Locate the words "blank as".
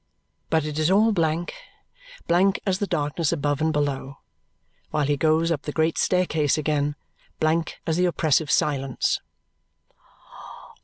2.25-2.79, 7.39-7.97